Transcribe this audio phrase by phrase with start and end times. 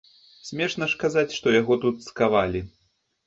[0.47, 2.65] Смешна ж казаць, што яго тут цкавалі.